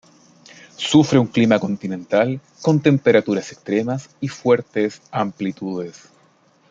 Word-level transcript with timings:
Sufre 0.83 1.19
un 1.19 1.27
clima 1.27 1.59
continental 1.59 2.41
con 2.63 2.81
temperaturas 2.81 3.51
extremas 3.51 4.09
y 4.19 4.29
fuertes 4.29 4.99
amplitudes. 5.11 6.09